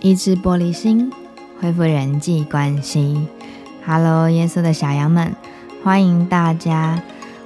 [0.00, 1.10] 医治玻璃心，
[1.60, 3.28] 恢复人际关系。
[3.86, 5.34] Hello，耶稣的小羊们，
[5.82, 7.02] 欢迎大家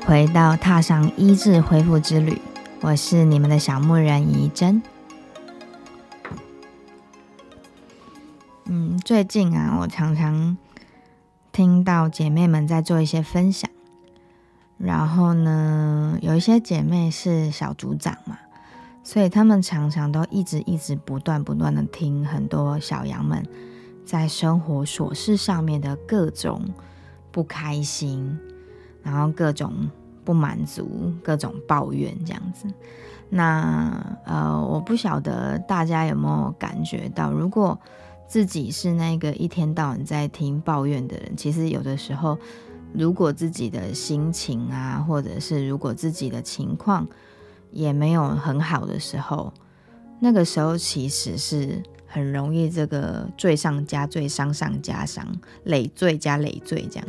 [0.06, 2.40] 回到踏上医治恢复之旅。
[2.80, 4.82] 我是你们的小牧人怡珍。
[8.64, 10.56] 嗯，最近啊，我常常
[11.52, 13.70] 听到姐妹们在做一些分享，
[14.76, 18.38] 然后呢，有一些姐妹是小组长嘛。
[19.02, 23.42] 所以他们常常都一直一直不断不断的听很多小羊们
[24.04, 26.62] 在生活琐事上面的各种
[27.30, 28.38] 不开心，
[29.02, 29.90] 然后各种
[30.24, 32.66] 不满足，各种抱怨这样子。
[33.30, 37.78] 那呃，我不晓得大家有没有感觉到，如果
[38.26, 42.38] 自己是那个一天到晚在听抱怨的人，其实有的时候，
[42.92, 47.06] 如果自己的心情啊，或者是如果自己的情况，
[47.70, 49.52] 也没有很好的时候，
[50.20, 55.26] 那个时候其实是很容易这个罪上加罪，伤上加伤，
[55.64, 57.08] 累赘加累赘这样。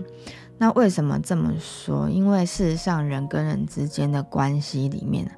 [0.58, 2.10] 那为什么这么说？
[2.10, 5.32] 因为事实上，人跟人之间的关系里面，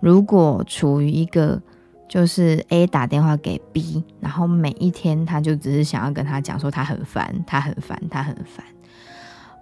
[0.00, 1.60] 如果处于一个
[2.06, 8.64] 就是 A 打电话给 B，然后每一天他就只是想要跟他讲说他很烦，他很烦，他很烦。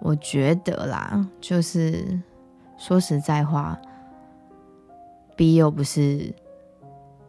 [0.01, 2.19] 我觉得啦，就是
[2.77, 3.79] 说实在话。
[5.51, 6.33] 又不是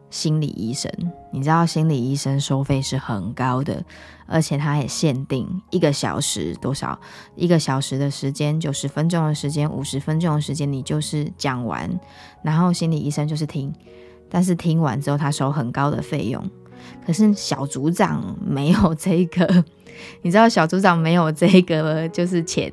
[0.09, 0.89] 心理医生，
[1.31, 3.83] 你知道心理医生收费是很高的，
[4.25, 6.97] 而且他也限定一个小时多少，
[7.35, 11.99] 一个小时的时间，九十分钟的时间，五十分钟的时间，你就是讲完，
[12.41, 13.73] 然后心理医生就是听，
[14.29, 16.49] 但是听完之后他收很高的费用，
[17.05, 19.63] 可是小组长没有这个。
[20.21, 22.69] 你知道小组长没有这个，就是钱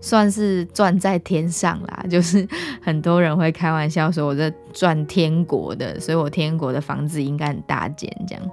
[0.00, 2.04] 算是赚在天上啦。
[2.10, 2.46] 就是
[2.82, 8.10] 很多人会开玩笑说，我在赚天国的，所以我天国的房子应该很大间。
[8.26, 8.50] 这样，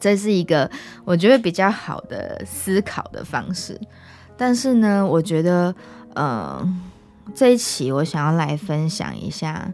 [0.00, 0.68] 这是一个
[1.04, 3.80] 我觉得比较好的思考的方式。
[4.36, 5.72] 但是呢，我觉得，
[6.14, 6.60] 呃，
[7.36, 9.72] 这一期我想要来分享一下，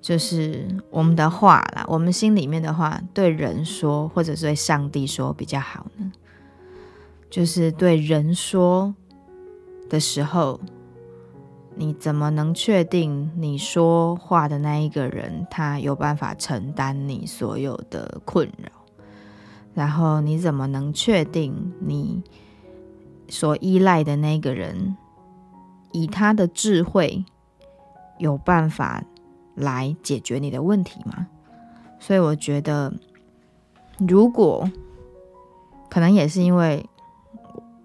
[0.00, 6.12] 就是我们的话啦，我们心里面的话，对人说，或者是对上帝说比较好呢。
[7.28, 8.94] 就是对人说
[9.90, 10.58] 的时候，
[11.74, 18.70] 你怎么能确定你说话的那一个人他有办法承担你所有的困扰？
[19.74, 22.22] 然后你怎么能确定你
[23.28, 24.96] 所依赖的那个人
[25.92, 27.24] 以他的智慧
[28.16, 29.04] 有办法
[29.58, 31.26] 来解决你的问题吗？
[31.98, 32.92] 所以我觉得，
[33.98, 34.70] 如果
[35.90, 36.84] 可能也是因为。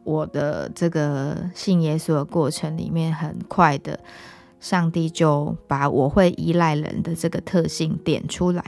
[0.06, 3.98] 我的这个信耶稣的过程里面，很快的，
[4.60, 8.62] 上帝就把我会依赖人的这个特性点出来，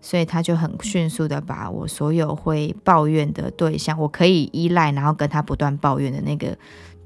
[0.00, 6.56] 所以他就很迅速的把我所有会抱怨的对象，我可以依赖，然后跟他不断抱怨的那个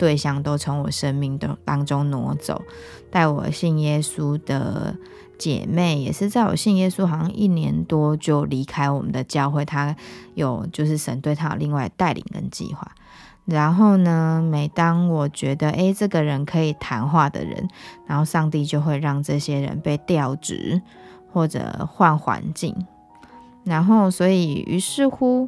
[0.00, 2.62] 对象，都从我生命的当中挪走。
[3.10, 4.96] 带我信耶稣的
[5.36, 9.94] 姐妹，也是在我信耶稣好像一年多就离开我们的教会，他
[10.32, 12.90] 有就是神对他有另外带领跟计划。
[13.44, 17.68] 然后呢，每当我觉得诶这个人可以谈话的人，
[18.06, 20.80] 然后上帝就会让这些人被调职
[21.30, 22.74] 或者换环境。
[23.64, 25.46] 然后，所以于是乎，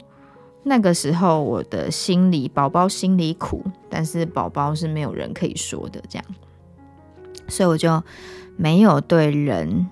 [0.62, 6.24] 那个时候我的心里，宝宝心里苦，但是宝宝是没有人可以说的，这样，
[7.48, 8.02] 所以我就
[8.56, 9.88] 没有对人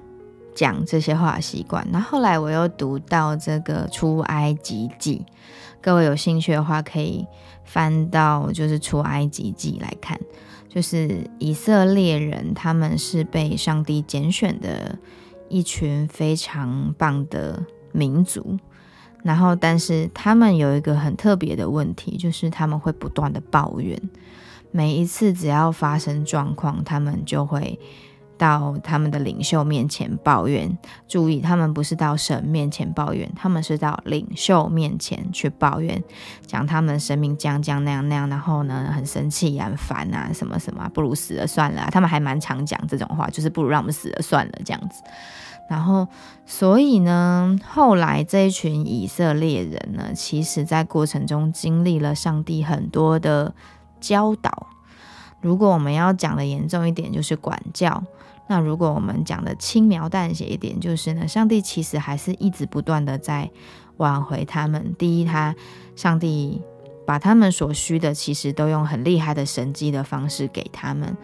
[0.54, 1.86] 讲这些话习惯。
[1.91, 5.25] 那后来我又读到这个出埃及记，
[5.80, 7.26] 各位有兴趣的话可以。
[7.62, 10.19] 翻到就是出埃及记来看，
[10.69, 14.98] 就是以色列人，他们是被上帝拣选的
[15.48, 18.59] 一群非常棒的民族。
[19.22, 24.00] 然后，但是他们有一个很特别的问题，就是他们会不断的抱怨。
[24.70, 27.78] 每一次只要发生状况，他们就会。
[28.41, 36.03] 到他们的领袖面前抱怨，注意，他们不是到神面前抱怨，他们是到领袖面前去抱怨，
[36.47, 41.86] 讲他们生命将将那样那样，然后呢，很生气、很烦啊，什么什么，不如死了算了。
[41.92, 45.03] 他们还蛮常讲这种话，就是不如让我们死了算了这样子。
[45.70, 46.08] 然后，
[46.44, 53.54] 所以呢，后来这一群以色列人呢，其实在过程中经历了上帝很多的
[54.00, 54.66] 教导。
[55.40, 58.02] 如果我们要讲的严重一点，就是管教。
[58.48, 63.48] 那如果我们讲的轻描淡写一点，就是呢，上帝其实还是一直不断的在
[63.98, 64.92] 挽回他们。
[64.98, 65.54] 第一，他
[65.94, 66.60] 上帝
[67.06, 71.16] 把他们所需的，其实都用很厉害的神迹的方式给他们。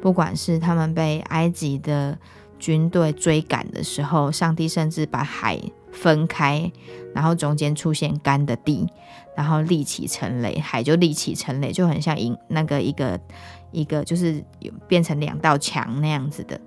[0.00, 2.18] 不管是他们被埃及的
[2.62, 5.60] 军队追赶的时候，上帝甚至把海
[5.90, 6.70] 分开，
[7.12, 8.86] 然后中间出现干的地，
[9.36, 13.18] 然后立起成垒，海就立起成垒，就很像一那个一个
[13.72, 14.40] 一个就是
[14.86, 16.60] 变成两道墙那样子的。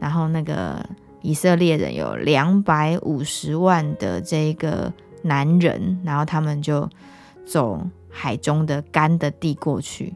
[0.00, 0.82] 然后那个
[1.20, 4.90] 以色列人有两百五十万的这个
[5.20, 6.88] 男人，然后他们就
[7.44, 7.78] 走
[8.08, 10.14] 海中的干的地过去。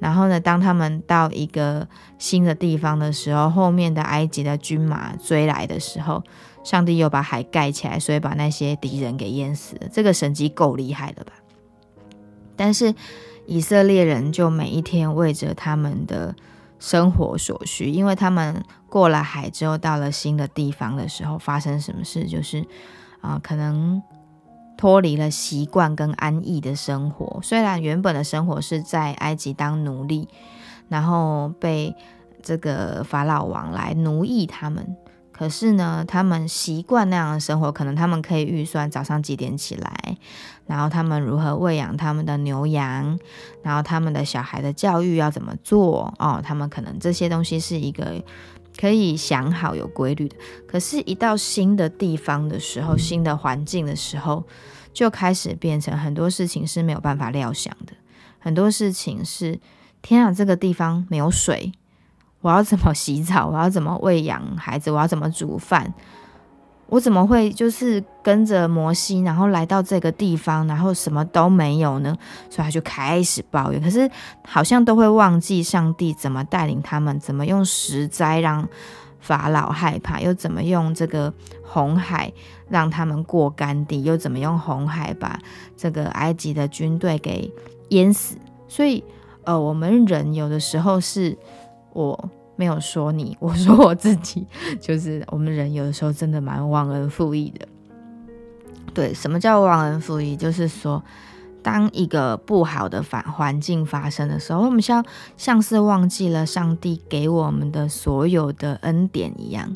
[0.00, 1.86] 然后呢，当他们到一个
[2.18, 6.24] 新的地方的时候，后面的埃及的军马追来的时候，
[6.64, 9.88] 上帝又把海盖起来，所以把那些敌人给淹死了。
[9.92, 11.32] 这个神迹够厉害了吧？
[12.56, 12.94] 但是
[13.46, 16.34] 以色列人就每一天为着他们的
[16.78, 22.24] 生活所需，因为他们过了海之后，到了新的地方的时候，发生什么事？
[22.24, 22.66] 就是
[23.20, 24.02] 啊，可能。
[24.80, 30.26] 脱离了习惯跟安逸的生活，虽然原本的生活是在埃及当奴隶，
[30.88, 31.94] 然后被
[32.42, 34.96] 这个法老王来奴役他们，
[35.32, 40.16] 可是呢，他们习惯那样的生活，可能他们可以预算早上几点起来，
[40.66, 43.18] 然后他们如何喂养他们的牛羊，
[43.62, 48.14] 然后他们的小孩的教育要怎么做哦，他们可能这些东西是一个
[48.80, 50.36] 可以想好有规律的，
[50.66, 54.44] 可是，一到新的地方的时候，新的环境的时候。
[54.92, 57.92] 就开始变成很多事情是没有办法料想的，
[58.40, 59.56] 很多事情是
[60.02, 61.72] 天啊，这个地方没有水，
[62.40, 63.46] 我要怎么洗澡？
[63.46, 64.90] 我要怎么喂养孩子？
[64.90, 65.94] 我要怎么煮饭？
[66.90, 72.14] 我怎么会就是跟着摩西，然后来到这个地方，然后什么都没有呢？
[72.50, 74.10] 所以他就开始抱怨，可是
[74.44, 78.68] 好像都会忘记上帝怎么带领他们，怎么用石灾让。
[79.22, 81.30] 法老害怕，又怎么用这个
[81.62, 82.32] 红海
[82.70, 84.02] 让他们过干地？
[84.02, 85.38] 又怎么用红海把
[85.76, 87.52] 这个埃及的军队给
[87.90, 88.36] 淹死？
[88.66, 89.04] 所以，
[89.44, 91.36] 呃，我们人有的时候是，
[91.92, 94.46] 我没有说你， 我说我自己，
[94.78, 97.66] 就是我们人有的时候真的蛮忘恩负义的。
[98.92, 100.36] 对，什么叫忘恩负义？
[100.36, 101.02] 就是说。
[101.62, 105.04] 当一个不好的反环境发生的时候，我们像
[105.36, 109.70] 像是忘记了上帝给我们的所有的恩典一样，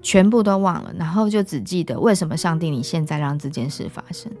[0.00, 4.32] 全部都忘了，然后就只记得为什么上帝你现在让这件事发生，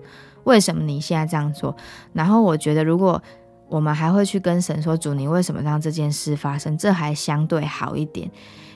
[0.44, 1.76] 为什么你现在这样做？
[2.14, 3.22] 然后我觉得，如果
[3.68, 6.76] 我们还会去跟神说主，你为什么让这件事发生？
[6.76, 8.30] 这还相对好一点，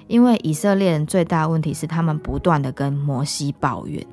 [0.06, 4.06] 因为以色列人最大的问题是他们不断的跟摩西抱怨，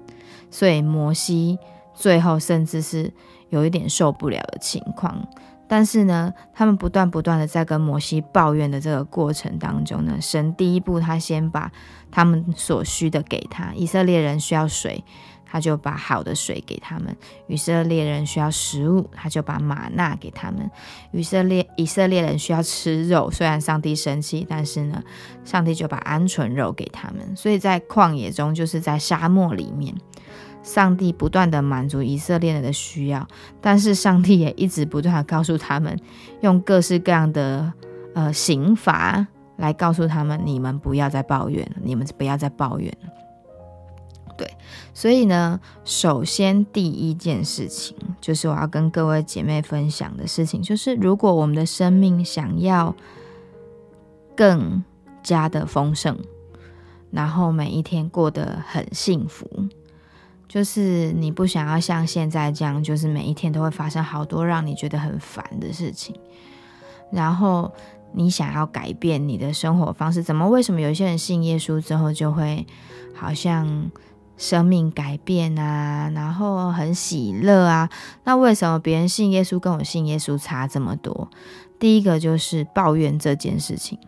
[0.50, 1.58] 所以摩西
[1.94, 3.12] 最后甚至是。
[3.50, 5.26] 有一点受不了的情况，
[5.70, 11.72] 但是呢，他们不断不断的在跟摩西抱怨的这个过程当中呢，神第一步他先把
[12.12, 15.02] 他们所需的给他，以色列人需要水，
[15.50, 17.08] 他就把好的水给他们；
[17.48, 20.70] 以色列人需要食物，他就把玛纳给他们；
[21.12, 25.02] 以色列以色列人需要吃肉，虽然上帝生气，但是呢，
[25.46, 27.36] 上帝就把鹌鹑肉给他们。
[27.36, 29.96] 所以在旷野中，就是在沙漠里面。
[30.64, 33.26] 上帝不断的满足以色列人的需要，
[33.62, 35.98] 但是上帝也一直不断的告诉他们，
[36.42, 37.72] 用各式各样的
[38.14, 43.10] 呃刑罚来告诉他们：你们不要再抱怨了，你们不要再抱怨了。
[44.38, 44.48] 对，
[44.94, 52.96] 所以呢，首先第一件事情就是我要跟各位姐妹分享的事情，就是如果我们的生命想要
[54.36, 54.84] 更
[55.24, 56.18] 加的丰盛，
[57.12, 59.50] 然后每一天过得很幸福。
[60.48, 66.16] 就是你不想要像现在这样，就是每一天都会发生好多让你觉得很烦的事情，
[67.12, 67.70] 然后
[68.14, 70.48] 你想要改变你的生活方式，怎么？
[70.48, 72.66] 为什么有些人信耶稣之后就会
[73.14, 73.92] 好像
[74.38, 77.90] 生命改变啊，然后很喜乐啊？
[78.24, 81.30] 那为什么别人信耶稣跟我信耶稣差这么多？
[81.80, 84.00] 第一个就是抱怨这件事情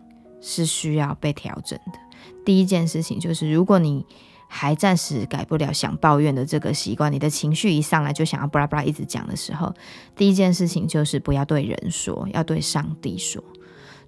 [0.42, 2.00] 是需要被调整的。
[2.46, 4.06] 第一件事情就是，如果你
[4.48, 9.72] 还暂时改不了想抱怨的这个习惯，你的情绪一上来就想要巴拉巴拉一直讲的时候，
[10.16, 13.44] 第一件事情就是不要对人说，要对上帝说。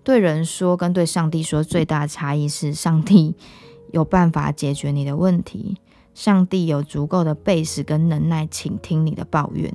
[0.03, 3.35] 对人说跟对上帝说最大的差异是，上帝
[3.91, 5.77] 有办法解决你的问题，
[6.13, 9.73] 上帝有足够的背时跟能耐倾听你的抱怨，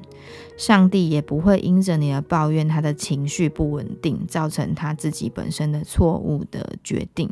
[0.59, 7.31] 上帝也不会因着你的抱怨，他的情绪不稳定，造成他自己本身的错误的决定。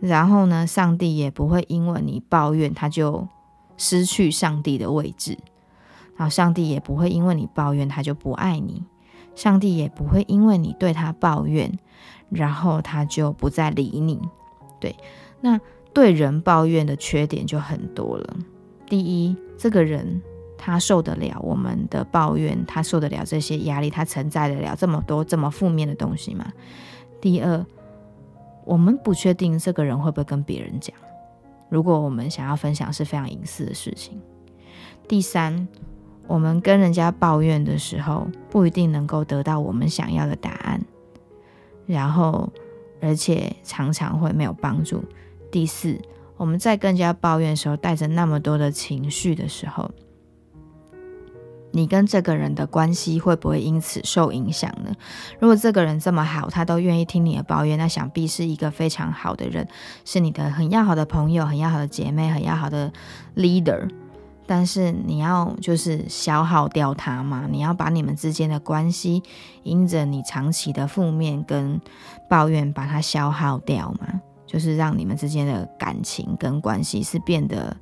[0.00, 3.26] 然后呢，上帝也不会因为你抱怨，他就
[3.76, 5.34] 失去上帝的位置；
[6.16, 8.82] 然后上帝也不会因为你抱怨，他就不爱你；
[9.34, 11.76] 上帝也不会因为你对他抱怨，
[12.30, 14.20] 然后他就不再理你。
[14.80, 14.94] 对，
[15.40, 15.60] 那
[15.92, 18.36] 对人抱怨的缺点就很多了。
[18.86, 20.22] 第一，这个人
[20.56, 26.52] 他受得了我们的抱怨，他受得了这些压力，他承载得了这么多这么负面的东西吗？
[27.20, 27.64] 第二。
[28.64, 30.94] 我们不确定这个人会不会跟别人讲。
[31.70, 34.20] 如果我们想要分享是非常隐私的事情，
[35.08, 35.66] 第三，
[36.26, 40.84] 我们跟人家抱怨的时候，不一定能够得到我们想要的答案，
[41.86, 42.52] 然后
[43.00, 45.02] 而且常常会没有帮助。
[45.50, 46.00] 第四，
[46.36, 49.90] 我们在更加抱怨的时候，带着那么多的情绪的时候。
[51.70, 54.90] 你跟这个人的关系会不会因此受影响呢？
[55.38, 59.68] 如果这个人这么好，他都愿意听你的抱怨，那想必是一个非常好的人，
[60.04, 62.90] 是你的很要好的朋友、很要好的姐妹、很要好的
[63.36, 63.86] leader。
[64.46, 67.46] 但是你要就是消耗掉他吗？
[67.50, 69.22] 你要把你们之间的关系，
[69.62, 71.78] 因着你长期的负面跟
[72.30, 74.22] 抱怨，把它消耗掉吗？
[74.48, 77.76] 就是让你们之间的感情跟关系是变得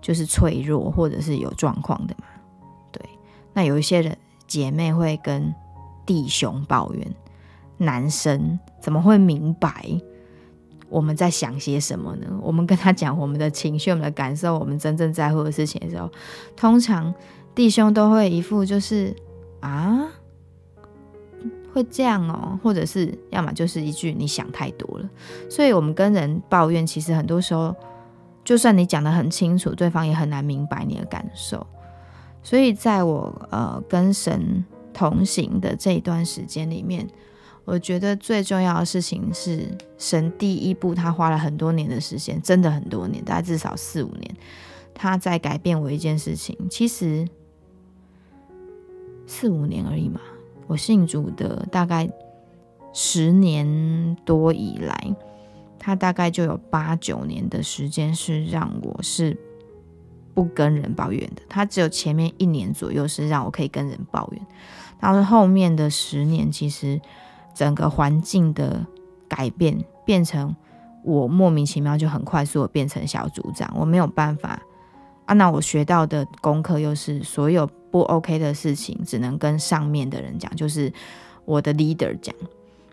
[0.00, 2.24] 就是脆弱，或者是有状况的嘛？
[2.90, 3.00] 对？
[3.52, 5.54] 那有一些人姐妹会跟
[6.06, 7.14] 弟兄抱怨，
[7.76, 9.84] 男生怎么会明白
[10.88, 12.26] 我们在想些什么呢？
[12.40, 16.10] 我们跟他讲我们的情绪、我们的感受、我们真正在乎的事情的时候，
[16.56, 17.12] 通常
[17.54, 19.14] 弟兄都会一副就是
[19.60, 20.08] 啊，
[21.72, 25.08] 会这样哦，或者是要么就是一句你想太多了。
[25.50, 27.74] 所以，我们跟人抱怨，其实很多时候，
[28.44, 31.66] 就算你讲的很清楚，对方也很难明白你的感受。
[32.42, 37.06] 所以，在我呃跟神同行的这一段时间里面，
[37.64, 44.36] 我觉得最重要的事情是，神第一步他花了很多年的时间，真的很多年，大概至少四五年，
[44.94, 46.56] 他在改变我一件事情。
[46.70, 47.28] 其实
[49.26, 50.20] 四五年而已嘛，
[50.68, 52.08] 我信主的大概
[52.92, 55.16] 十年多以来，
[55.80, 59.36] 他大概就有八九年的时间是让我是。
[60.34, 64.46] 不跟人抱怨的，他只有前面一年左右是让我可以跟人抱怨，
[65.00, 67.00] 然后后面的十年，其实
[67.52, 68.86] 整个环境的
[69.26, 70.54] 改变，变成
[71.02, 74.62] 我莫名其妙就很快速的变成小组长，我没有办法
[75.26, 75.34] 啊。
[75.34, 80.92] 那我学到的功课又是所有不 OK 的事情，只能跟上面的人讲，就是
[81.44, 82.34] 我的 leader 讲。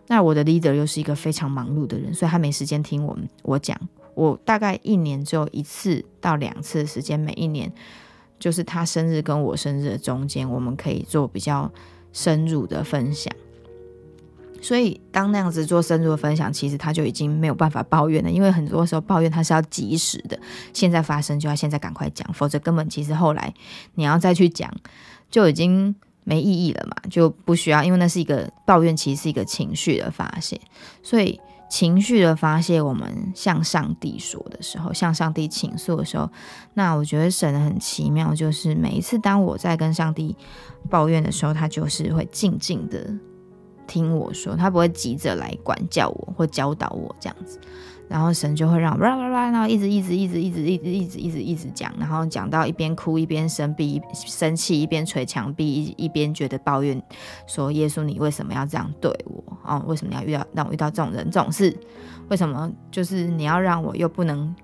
[0.08, 3.76] 那我的 leader 又是一个非常忙碌的人，所以他没时间听我们我讲。
[4.14, 7.70] 我大概一年只有一次到两次的时间，每一年
[8.38, 11.70] 就是他生日跟我生日的中间，我们可以做比较
[12.12, 13.30] 深入的分享。
[14.66, 20.36] 所以当那样子做深入的分享，其实他就已经没有办法抱怨了，因为很多时候抱怨他是要及时的，
[20.72, 23.54] 现在发生就要现在赶快讲，否则根本其实后来
[23.94, 24.68] 你要再去讲
[25.30, 25.94] 就已经
[26.24, 30.60] 没意义了嘛，就不需要，因为那是一个抱怨，其实是一个情绪的发泄，
[31.00, 31.38] 所以。
[31.68, 36.30] 情绪的发泄，我们向上帝说的时候，向上帝倾诉的时候，
[36.74, 40.36] 那我觉得神很奇妙，就是每一次当我在跟上帝
[40.88, 43.12] 抱怨的时候，他就是会静静的
[43.86, 47.58] 听我说，他不会急着来管教我或教导我这样子。
[48.08, 57.02] 然后神就会让，然后一直一直一直一直一直一直一直一直讲，然后讲到一边哭一边生气，生气一边捶墙壁，一一边觉得抱怨，
[57.48, 59.82] 说耶稣你为什么要这样对我哦？
[59.88, 61.76] 为什么要遇到让我遇到这种人这种事？
[62.28, 64.54] 为什么就是你要让我又不能？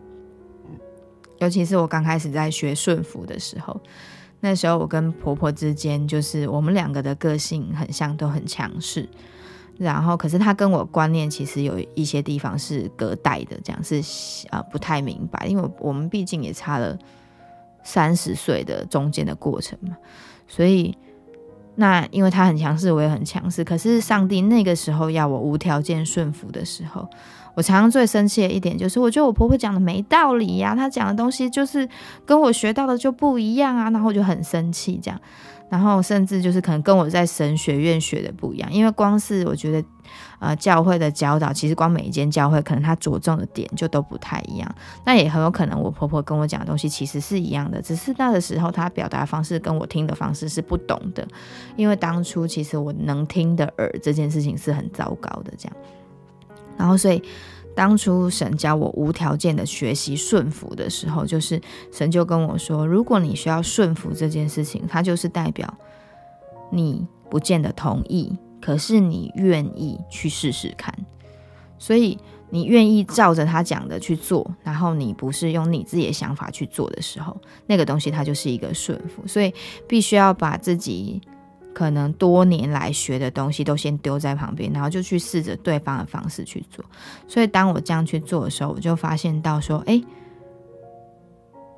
[1.39, 3.81] 尤其是我刚开始在学顺服的时候，
[4.45, 9.09] 那时候我跟婆婆之间就是我们两个的个性很像，都很强势。
[9.79, 14.03] 然后，可是她跟我观念其实有一些地方是隔代的，这样是
[14.51, 16.99] 啊不太明白，因为我们毕竟也差了
[17.85, 19.97] 三十岁的中间的过程嘛。
[20.49, 20.97] 所以，
[21.77, 23.63] 那因为他很强势，我也很强势。
[23.63, 27.09] 可是上帝那个时候要我无条件顺服的时候，
[27.55, 31.89] 我常常最生气的一点就是，我觉得我婆婆讲的没道理呀，她讲的东西就是
[32.25, 35.21] 跟我学到的就不一样啊，然后我就很生气这样。
[35.69, 39.89] 然后甚至就是可能跟我在神学院学的不一样，因为光是我觉得，
[40.39, 44.75] 呃，教会的教导其实光每一间教会可能它着重的点就都不太一样。
[45.07, 51.27] 那也很有可能我婆婆跟我讲的东西其实是一样的，只是那个时候她表达方式跟我听的方式是不懂的。
[51.75, 55.77] 因为当初其实我能听的耳这件事情是很糟糕的，这样。
[56.77, 57.23] 然后所以。
[57.75, 61.59] 当初神教我无条件的学习顺服的时候，就是
[61.91, 65.75] 神就跟我说：如果你需要顺服这件事情，它就是代表
[66.71, 70.95] 你不见得同意，可是你愿意去试试看。
[71.79, 72.19] 所以
[72.51, 77.35] 你愿意照着他讲的去做，然后你不是用你自己的想法去做的时候，
[77.67, 79.27] 那个东西它就是一个顺服。
[79.27, 79.51] 所以
[79.89, 81.23] 必须要把自己。
[81.75, 86.85] 可能多年来学的东西都先丢在旁边，然后就去试着对方的方式去做。
[87.27, 90.03] 所以当我这样去做的时候，我就发现到说，哎，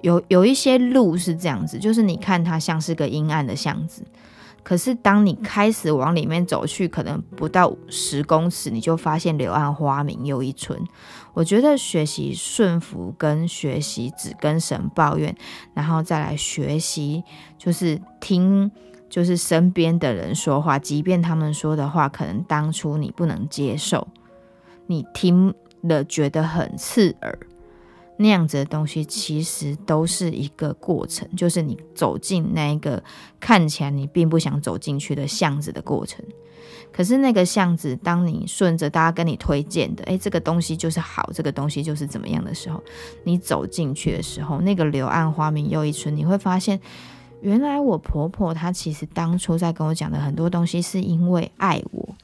[0.03, 4.05] 有有一些路是这样子，就是你看它像是个阴暗的巷子，
[4.63, 10.79] 可是当你开始往里面走去，可能不到十公尺，你就发现柳暗花明又一村。
[11.35, 15.35] 我觉得学习顺服跟学习只跟神抱怨，
[15.73, 17.23] 然后再来学习
[17.57, 18.71] 就是听。
[19.15, 24.09] 就是身边的人说话，即便他们说的话可能当初你不能接受，
[24.89, 27.39] 你听了觉得很刺耳，
[28.17, 33.01] 那样子的东西其实都是一个过程，就是你走进那一个
[33.39, 36.25] 看起来你并不想走进去的巷子的过程。
[36.91, 42.83] 可是那个巷子，当你顺着大家跟你推荐的，诶，这个东西就是好，这个东西就是怎么样的时候，
[43.23, 46.81] 你走进去的时候，那个柳暗花明又一村，你会发现。
[47.45, 52.17] 原来我婆婆她其实当初在跟我讲的很多东西，是因为爱我。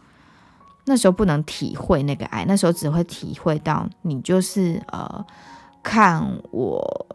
[0.87, 5.23] 那时候不能体会那个爱，那时候只会体会到你就是呃
[5.83, 7.07] 看我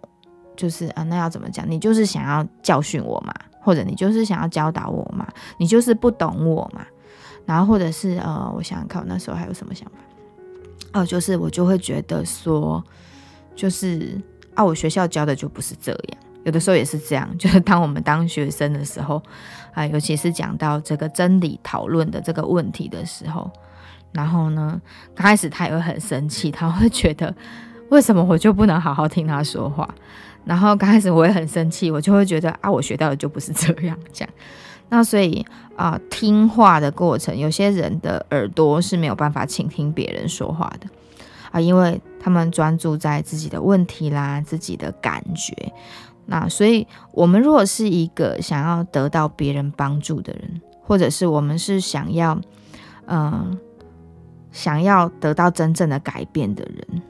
[0.56, 1.70] 就是啊，那要怎么讲？
[1.70, 6.86] 你就是想要教训我嘛，或者你就是想要教导我嘛，你就是不懂我嘛。
[7.44, 11.00] 然后或者是呃，我想想看，我那时候还有什么想法？
[11.00, 12.82] 哦，就是我就会觉得说，
[13.56, 14.22] 就是
[14.54, 16.22] 啊，我学校教的就不是这样。
[16.46, 19.22] 有的时候也是这样， 就是当我们当学生的时候，
[19.74, 23.52] 啊，尤其是讲到这个真理讨论的这个问题的时候，
[24.14, 24.80] 然后呢，
[25.16, 27.36] 刚开始他也会很生气，他会觉得
[27.90, 29.90] 为什么我就不能好好听他说话？
[30.46, 34.30] 然后刚开始我也很生气，我就会觉得啊，我学到的就不是这样讲。
[34.90, 35.44] 那所以
[35.76, 40.88] 啊，听话的过程，有些人的耳朵是没有办法倾听别人说话的
[41.50, 45.74] 啊，因为他们专注在自己的问题啦，自己的感觉。
[46.26, 52.40] 那所以，我们如果是一个想要得到别人帮助的人，或者是我们是想要，
[53.08, 53.58] 嗯，
[54.52, 57.02] 想要得到真正的改变的人，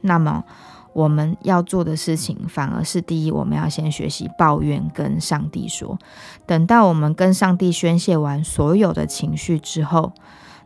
[0.00, 0.44] 那么
[0.92, 5.98] 我们要做的事情，反而是第一，我们要先学习抱怨，跟上帝说。
[6.46, 10.12] 等到我们跟上帝宣泄完所有的情绪之后。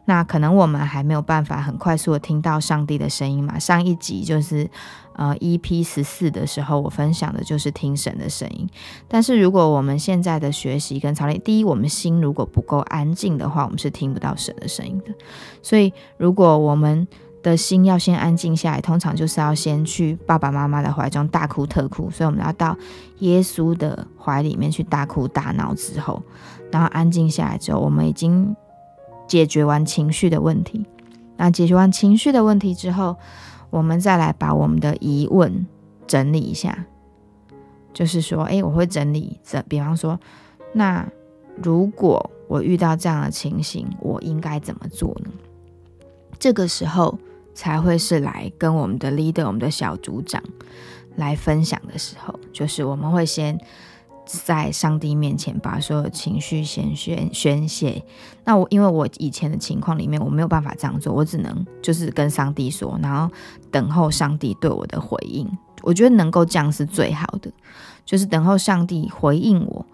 [0.04, 3.56] 那可能我们还没有办法很快速的听到上帝的声音嘛？
[3.56, 4.68] 上一集就是
[5.12, 8.68] 呃 EP 十四的时候，我分享的就是听神的声音。
[9.06, 15.14] 但是如果我们现在的学习跟操练，第一，我们心如果不够安静的话，我们是听不到神的声音的。
[15.62, 17.06] 所以如果我们
[17.40, 22.10] 的心要先安静下来，通常就是要先去爸爸妈妈的怀中大哭特哭。
[22.10, 22.76] 所以我们要到
[23.20, 26.20] 耶稣的怀里面去大哭大闹之后，
[26.72, 28.52] 然后安静下来之后，我们已经。
[29.26, 30.84] 解决完情绪的问题，
[31.36, 33.16] 那解决完情绪的问题之后，
[33.70, 35.66] 我们再来把我们的疑问
[36.06, 36.86] 整理一下。
[37.94, 40.18] 就是说，诶，我会整理这，比方说，
[40.72, 41.06] 那
[41.62, 45.30] 如果我遇到这样的情形，我应该怎么做呢？
[46.38, 47.18] 这个时候
[47.54, 50.42] 才会是来跟我们的 leader、我们的小组长
[51.16, 53.58] 来分享的时候，就是我们会先。
[54.24, 58.02] 在上帝面前把所有情绪先宣宣泄。
[58.44, 63.32] 那我因为我以前的情况里面我没有办法这样做，我只能就是跟上帝说，然后
[63.70, 65.50] 等候上帝对我的回应。
[65.82, 67.50] 我觉得能够这样是最好的，
[68.04, 69.86] 就是等候上帝回应我，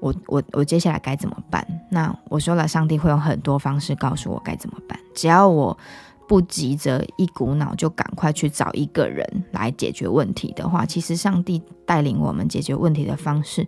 [0.00, 1.66] 我我我接下来该怎么办？
[1.90, 5.76] 那我说了，上帝会用很多方式告诉我该怎么办，只要我。
[6.26, 13.66] 不急着一股脑就赶快去找一个人来解决问题的话，其实上帝带领我们解决问题的方式，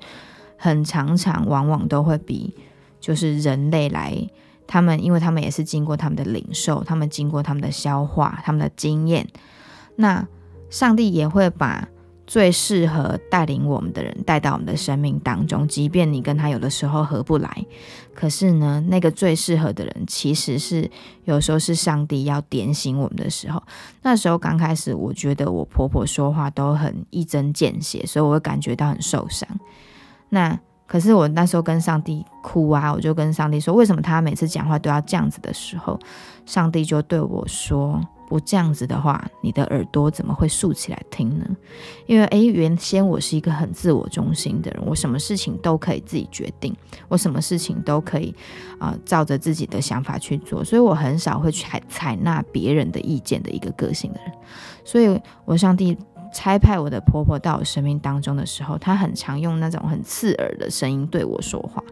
[0.57, 2.55] 很常常往往都会比
[3.01, 4.15] 就是人类来，
[4.67, 9.29] 他们因为他们也是经过他们的领受，他们经过他们的消化，他们的经验，
[9.97, 10.27] 那
[10.71, 11.89] 上帝也会把。
[12.27, 17.65] 最适合带领我们的人带到我们的生命当中，即便你跟他有的时候合不来，
[18.15, 20.91] 可是呢，那个最适合的人其实是
[21.25, 23.63] 有时候是上帝要点醒我们的时候。
[24.03, 29.49] 那时候刚开始，我觉得我婆婆说话都很一针见血，所以我会感觉到很受伤。
[30.29, 30.59] 那
[30.89, 35.97] 可是我那时候跟上帝哭啊，我就跟上帝说，为什么他每次讲话都要这样子的时候，
[36.45, 38.01] 上帝就对我说。
[38.29, 41.47] 不这样子的话，你的耳朵怎么会竖起来听呢？
[42.07, 46.75] 因为诶，原先我是一个很自我中心的人，我什么事情都可以自己决定，
[47.09, 48.35] 我什么事情都可以
[48.79, 54.33] 啊，照着自己的想法去做，所以我很少会采采纳别人的意见的一个个性的人。
[54.85, 55.97] 所以，我上帝
[56.33, 61.83] 差派我的婆婆到我生命当中的时候，她很常用那种很刺耳的声音对我说话。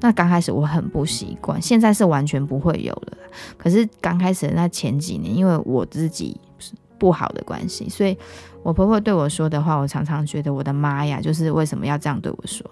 [0.00, 3.16] 那刚开始我很不习惯，现在是完全不会有了。
[3.56, 6.38] 可是刚开始那前几年，因为我自己
[6.98, 8.16] 不好的关系，所以
[8.62, 12.68] 我婆婆对我说的话，我常常觉得我的妈呀，就是为什么要这样对我说？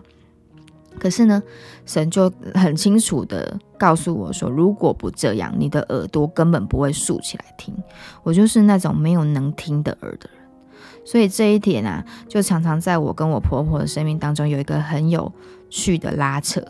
[0.99, 1.43] 可是呢，
[1.87, 7.75] 神就很清楚的告诉我说，如果不这样，你的耳朵根本不会竖起来听。
[8.23, 10.42] 我就是那种没有能听的耳的人。
[11.05, 15.31] 所以这一点啊，就常常在我跟我婆婆的生命当中有一个很有
[15.71, 16.61] 趣的拉扯，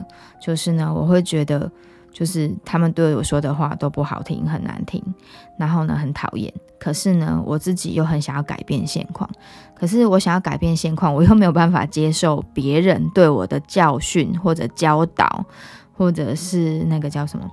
[0.41, 1.71] 就是呢，我会觉得。
[2.15, 5.03] 就是他们对我说的话都不好听，很难听，
[5.57, 6.53] 然后呢很讨厌。
[6.79, 9.27] 可是呢，我自己又很想要改变现况。
[9.75, 15.47] 可是我想要改变现况，我又没有办法接受别人对我的教训或者教导，
[15.97, 17.51] 或者是那个叫什么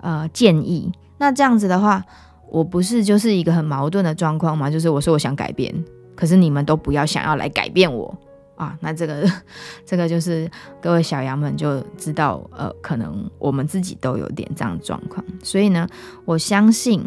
[0.00, 0.90] 呃建议。
[1.18, 2.02] 那这样子的话，
[2.48, 4.70] 我不是就是一个很矛盾的状况吗？
[4.70, 5.74] 就是我说我想改变，
[6.18, 8.12] 可是你们都不要想要来改变我。
[8.56, 9.24] 啊，那这个
[9.86, 10.50] 这个就是
[10.82, 15.24] 各位小羊们就知道，呃，可能我们自己都有点这样的状况。
[15.44, 15.86] 所以呢，
[16.24, 17.00] 我相信，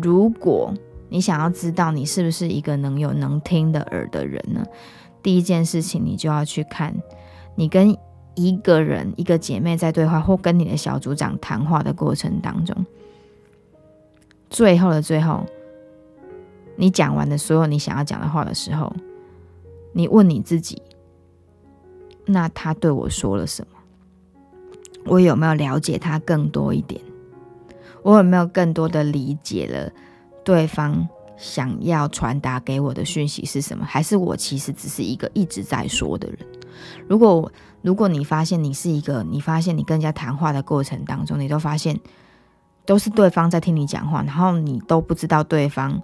[0.00, 0.72] 如果
[1.10, 4.64] 你想要知道你是不是一个能有能听的耳的人呢，
[5.22, 6.94] 第一件事情你就要去看，
[7.56, 7.94] 你跟
[8.34, 12.74] 一个人、一个姐妹在对话，或跟你的小组长谈话的过程当中，
[14.48, 15.44] 最后的最后，
[16.76, 18.94] 你讲完的所有你想要讲的话的时候。
[19.92, 20.82] 你问你自己，
[22.26, 23.78] 那他对我说了什么？
[25.06, 27.00] 我有没有了解他更多一点？
[28.02, 29.90] 我有没有更多的理解了
[30.44, 31.08] 对方
[31.38, 33.86] 想要传达给我的讯息是什么？
[33.86, 36.38] 还是我其实只是一个一直在说的人？
[37.08, 41.98] 如果如果你发现你是一个，你发现你跟人家谈话的过程当中，你都发现
[42.84, 46.02] 都是对方在听你讲话，然后你都不知道对方。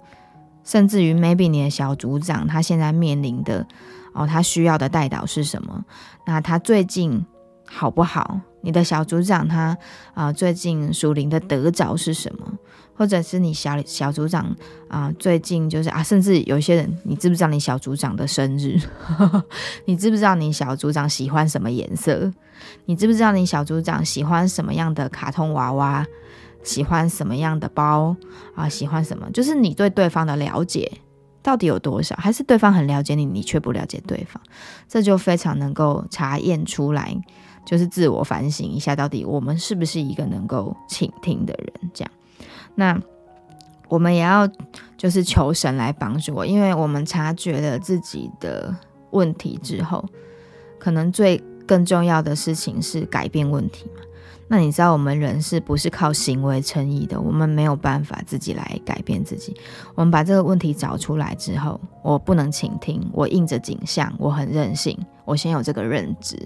[0.63, 3.65] 甚至于，maybe 你的小组长他现在面临的
[4.13, 5.83] 哦，他需要的带导是什么？
[6.25, 7.25] 那他最近
[7.65, 8.39] 好不好？
[8.61, 9.77] 你的小组长他
[10.13, 12.57] 啊，最近属灵的得着是什么？
[12.95, 14.55] 或者是你小小组长
[14.87, 18.79] 啊，最近就是啊，甚至有些人，你知不知道你小组长的生日？
[19.85, 22.31] 你知不知道你小组长喜欢什么颜色？
[22.85, 26.05] 你知不知道你小组长喜欢什么样的卡通娃娃？
[26.63, 28.15] 喜欢什么样的包
[28.55, 28.67] 啊？
[28.67, 29.29] 喜欢什么？
[29.31, 30.91] 就是你对对方的了解
[31.41, 32.15] 到底有多少？
[32.15, 34.41] 还是对方很了解你，你却不了解对方？
[34.87, 37.15] 这就非常能够查验出来，
[37.65, 41.91] 就是自我反省一下，到底我们是不是一个能够倾听的人？
[41.93, 42.11] 这样，
[42.75, 43.01] 那
[43.89, 44.49] 我们也要
[44.97, 48.73] 就是求神来帮助我，因为我们察觉了自己的
[49.11, 50.03] 问题之后，
[50.79, 54.01] 可能最更重要的事情是改变问题嘛。
[54.53, 57.19] 那你知道我们人是不是靠行为称义的？
[57.19, 59.51] 我们没有办法自己来改变自己。
[59.95, 66.37] 我们把这个问题找出来之后，我不能倾听，我应着景象，我很任性，我先有这个认知，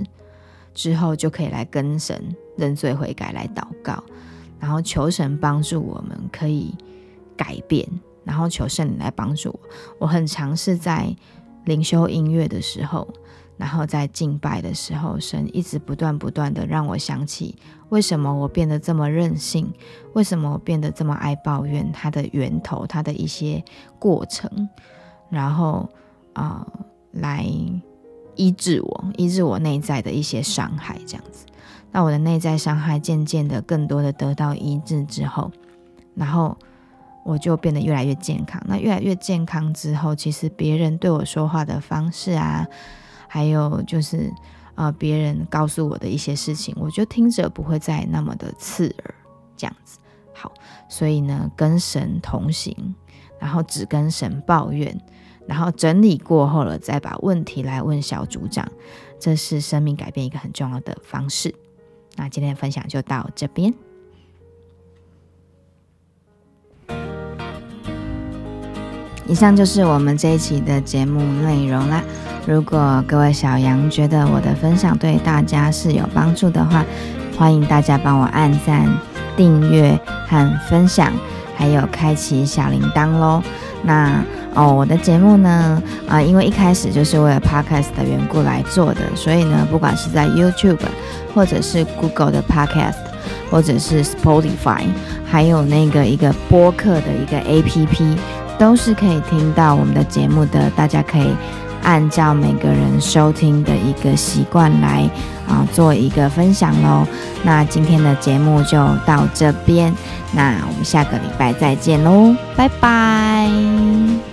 [0.73, 4.01] 之后就可以来跟神认罪悔改，来祷告，
[4.57, 6.73] 然后求神帮助我们可以
[7.35, 7.85] 改变，
[8.23, 9.59] 然后求圣灵来帮助我。
[9.99, 11.13] 我很尝试在
[11.65, 13.05] 灵修音乐的时候。
[13.57, 17.55] 然后在敬拜的时候，神一直不断不断的让我想起，
[17.89, 19.73] 为什么我变得这么任性？
[20.13, 21.91] 为什么我变得这么爱抱怨？
[21.91, 23.63] 它的源头，它的一些
[23.97, 24.69] 过程，
[25.31, 25.89] 然后
[26.33, 26.65] 啊，
[27.13, 27.43] 来
[28.35, 31.47] 医治我，医治我内在的一些伤害，这样子。
[31.91, 35.51] 那我的内在伤害渐渐的更多的得到医治之后，
[36.13, 36.55] 然后
[37.25, 38.61] 我就变得越来越健康。
[38.67, 42.67] 那越来越健康之后，其实别人对我说话的方式啊。
[43.27, 44.33] 还有就是，
[44.75, 49.15] 呃，别人告诉我的一些事情，我就听着不会再那么的刺耳，
[49.55, 49.99] 这样子。
[50.33, 50.53] 好，
[50.87, 52.95] 所以呢，跟神同行，
[53.39, 54.99] 然后只跟神抱怨，
[55.45, 58.67] 然后整理过后了，再把问题来问小组长，
[59.19, 61.53] 这是生命改变一个很重要的方式。
[62.15, 63.73] 那今天的分享就到这边。
[69.27, 72.01] 以上就是我们这一期的节目内容啦。
[72.45, 76.85] 如果各位小羊觉得我的分享对大家是有帮助的话，
[77.37, 78.87] 欢迎大家帮我按赞、
[79.35, 81.11] 订阅和分享，
[81.57, 83.43] 还有开启小铃铛喽。
[83.83, 84.23] 那
[84.55, 90.79] 哦，我的节目呢，啊，因为一开始就是为了 Podcast 的缘故来做的，所以呢，不管是在 YouTube
[91.35, 92.95] 或者是 Google 的 Podcast，
[93.51, 94.85] 或者是 Spotify，
[95.25, 98.17] 还有那个一个播客的一个 APP。
[98.57, 101.35] 都是可以听到我们的节目的，大家可以
[101.83, 105.09] 按照每个人收听的一个习惯来
[105.47, 107.07] 啊做一个分享喽。
[107.43, 109.93] 那今天的节目就到这边，
[110.33, 114.26] 那我们下个礼拜再见喽，拜拜。